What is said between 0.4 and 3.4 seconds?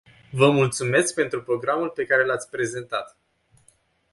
mulțumesc pentru programul pe care l-ați prezentat.